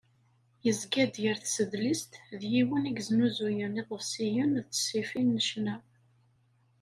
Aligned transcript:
Yezga-d 0.65 1.15
gar 1.23 1.37
tsedlist 1.39 2.11
d 2.39 2.41
yiwen 2.51 2.89
i 2.89 2.91
yeznuzun 2.93 3.57
iḍebsiyen 3.81 4.51
d 4.61 4.65
ttesfifin 4.65 5.27
n 5.37 5.43
ccna. 5.47 5.75